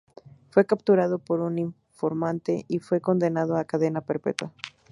[0.49, 4.51] Fue capturado por un informante y fue condenado a cadena perpetua.